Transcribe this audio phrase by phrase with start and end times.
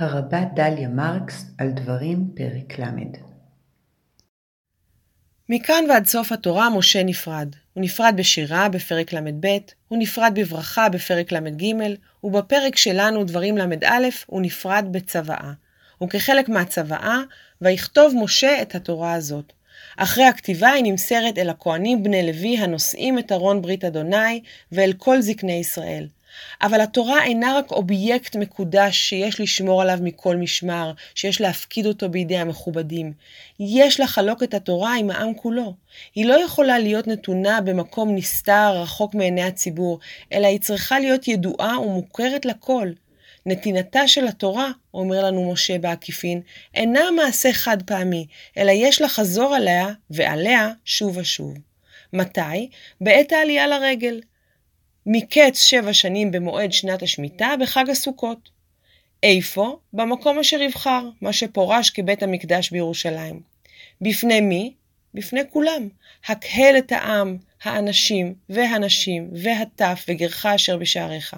[0.00, 2.84] הרבה דליה מרקס על דברים פרק ל.
[5.48, 7.48] מכאן ועד סוף התורה משה נפרד.
[7.72, 9.46] הוא נפרד בשירה בפרק ל"ב,
[9.88, 11.74] הוא נפרד בברכה בפרק ל"ג,
[12.24, 15.52] ובפרק שלנו דברים ל"א הוא נפרד בצוואה.
[16.02, 17.18] וכחלק מהצוואה,
[17.60, 19.52] ויכתוב משה את התורה הזאת.
[19.96, 24.42] אחרי הכתיבה היא נמסרת אל הכהנים בני לוי הנושאים את ארון ברית אדוני
[24.72, 26.06] ואל כל זקני ישראל.
[26.62, 32.38] אבל התורה אינה רק אובייקט מקודש שיש לשמור עליו מכל משמר, שיש להפקיד אותו בידי
[32.38, 33.12] המכובדים.
[33.60, 35.74] יש לחלוק את התורה עם העם כולו.
[36.14, 39.98] היא לא יכולה להיות נתונה במקום נסתר, רחוק מעיני הציבור,
[40.32, 42.88] אלא היא צריכה להיות ידועה ומוכרת לכל.
[43.46, 46.40] נתינתה של התורה, אומר לנו משה בעקיפין,
[46.74, 48.26] אינה מעשה חד פעמי,
[48.56, 51.54] אלא יש לחזור עליה ועליה שוב ושוב.
[52.12, 52.70] מתי?
[53.00, 54.20] בעת העלייה לרגל.
[55.06, 58.50] מקץ שבע שנים במועד שנת השמיטה בחג הסוכות.
[59.22, 59.78] איפה?
[59.92, 63.40] במקום אשר יבחר, מה שפורש כבית המקדש בירושלים.
[64.00, 64.74] בפני מי?
[65.14, 65.88] בפני כולם.
[66.26, 71.36] הקהל את העם, האנשים והנשים והטף וגרך אשר בשעריך.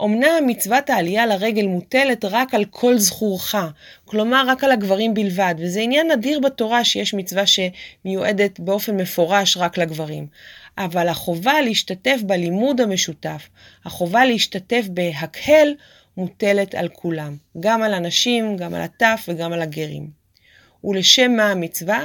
[0.00, 3.54] אמנם מצוות העלייה לרגל מוטלת רק על כל זכורך,
[4.04, 9.78] כלומר רק על הגברים בלבד, וזה עניין נדיר בתורה שיש מצווה שמיועדת באופן מפורש רק
[9.78, 10.26] לגברים.
[10.78, 13.48] אבל החובה להשתתף בלימוד המשותף,
[13.84, 15.74] החובה להשתתף בהקהל,
[16.16, 20.10] מוטלת על כולם, גם על הנשים, גם על הטף וגם על הגרים.
[20.84, 22.04] ולשם מה המצווה?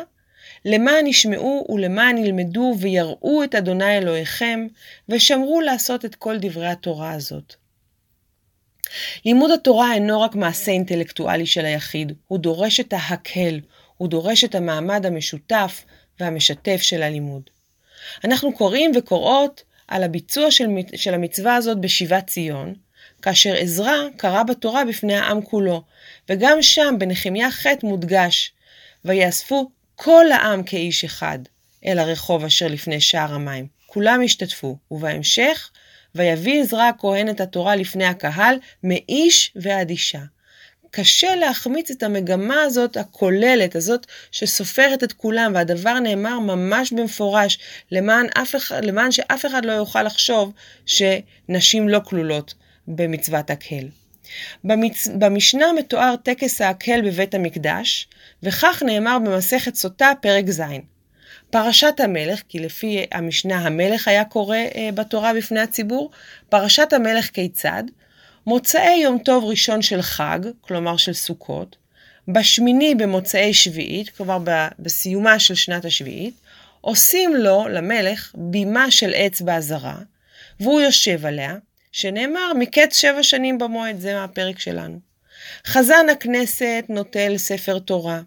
[0.65, 4.67] למען ישמעו ולמען ילמדו ויראו את אדוני אלוהיכם,
[5.09, 7.55] ושמרו לעשות את כל דברי התורה הזאת.
[9.25, 13.59] לימוד התורה אינו רק מעשה אינטלקטואלי של היחיד, הוא דורש את ההקהל,
[13.97, 15.83] הוא דורש את המעמד המשותף
[16.19, 17.49] והמשתף של הלימוד.
[18.23, 22.73] אנחנו קוראים וקוראות על הביצוע של, של המצווה הזאת בשיבת ציון,
[23.21, 25.83] כאשר עזרא קרא בתורה בפני העם כולו,
[26.29, 28.53] וגם שם בנחמיה ח' מודגש,
[29.05, 31.39] ויאספו כל העם כאיש אחד
[31.85, 33.67] אל הרחוב אשר לפני שער המים.
[33.85, 35.69] כולם השתתפו, ובהמשך,
[36.15, 40.21] ויביא עזרא הכהן את התורה לפני הקהל, מאיש ועד אישה.
[40.91, 47.59] קשה להחמיץ את המגמה הזאת הכוללת, הזאת שסופרת את כולם, והדבר נאמר ממש במפורש,
[47.91, 50.53] למען, אף אחד, למען שאף אחד לא יוכל לחשוב
[50.85, 52.53] שנשים לא כלולות
[52.87, 53.87] במצוות הקהל.
[54.63, 55.07] במצ...
[55.07, 58.07] במשנה מתואר טקס ההקהל בבית המקדש,
[58.43, 60.61] וכך נאמר במסכת סוטה, פרק ז'.
[61.49, 66.11] פרשת המלך, כי לפי המשנה המלך היה קורא אה, בתורה בפני הציבור,
[66.49, 67.83] פרשת המלך כיצד?
[68.47, 71.75] מוצאי יום טוב ראשון של חג, כלומר של סוכות,
[72.27, 74.37] בשמיני במוצאי שביעית, כלומר
[74.79, 76.33] בסיומה של שנת השביעית,
[76.81, 79.97] עושים לו, למלך, בימה של עץ באזהרה,
[80.59, 81.55] והוא יושב עליה,
[81.95, 84.99] שנאמר מקץ שבע שנים במועד, זה מהפרק שלנו.
[85.67, 88.21] חזן הכנסת נוטל ספר תורה,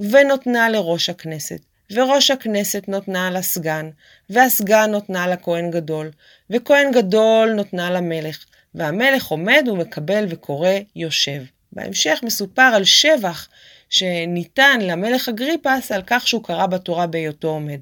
[0.00, 3.90] ונותנה לראש הכנסת, וראש הכנסת נותנה לסגן,
[4.30, 6.10] והסגן נותנה לכהן גדול,
[6.50, 8.44] וכהן גדול נותנה למלך,
[8.74, 11.42] והמלך עומד ומקבל וקורא יושב.
[11.72, 13.48] בהמשך מסופר על שבח
[13.90, 17.80] שניתן למלך אגריפס על כך שהוא קרא בתורה בהיותו עומד.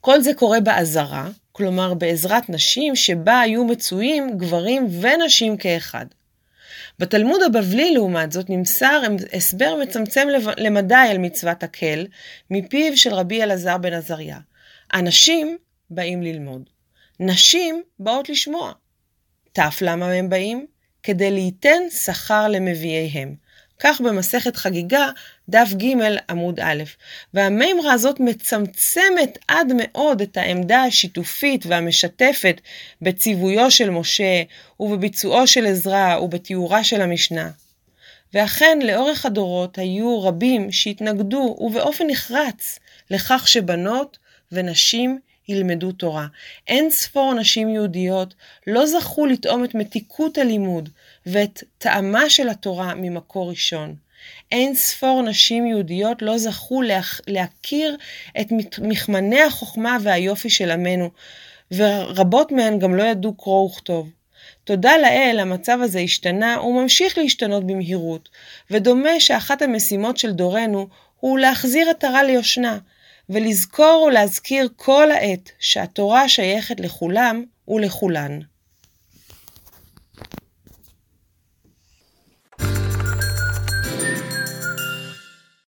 [0.00, 6.06] כל זה קורה באזהרה, כלומר בעזרת נשים שבה היו מצויים גברים ונשים כאחד.
[6.98, 9.02] בתלמוד הבבלי, לעומת זאת, נמסר
[9.32, 12.06] הסבר מצמצם למדי על מצוות הקל,
[12.50, 14.38] מפיו של רבי אלעזר בן עזריה.
[14.94, 15.58] אנשים
[15.90, 16.62] באים ללמוד.
[17.20, 18.72] נשים באות לשמוע.
[19.52, 20.66] תף למה הם באים?
[21.02, 23.34] כדי ליתן שכר למביאיהם.
[23.78, 25.10] כך במסכת חגיגה,
[25.48, 25.94] דף ג'
[26.28, 26.82] עמוד א',
[27.34, 32.60] והמימרה הזאת מצמצמת עד מאוד את העמדה השיתופית והמשתפת
[33.02, 34.42] בציוויו של משה
[34.80, 37.50] ובביצועו של עזרא ובתיאורה של המשנה.
[38.34, 42.78] ואכן, לאורך הדורות היו רבים שהתנגדו, ובאופן נחרץ,
[43.10, 44.18] לכך שבנות
[44.52, 45.18] ונשים
[45.48, 46.26] ילמדו תורה.
[46.66, 48.34] אין ספור נשים יהודיות
[48.66, 50.88] לא זכו לטעום את מתיקות הלימוד
[51.26, 53.94] ואת טעמה של התורה ממקור ראשון.
[54.52, 56.82] אין ספור נשים יהודיות לא זכו
[57.26, 57.96] להכיר
[58.40, 58.46] את
[58.78, 61.10] מכמני החוכמה והיופי של עמנו,
[61.72, 64.10] ורבות מהן גם לא ידעו קרוא וכתוב.
[64.64, 68.28] תודה לאל, המצב הזה השתנה וממשיך להשתנות במהירות,
[68.70, 70.88] ודומה שאחת המשימות של דורנו
[71.20, 72.78] הוא להחזיר עטרה ליושנה,
[73.30, 78.38] ולזכור ולהזכיר כל העת שהתורה שייכת לכולם ולכולן.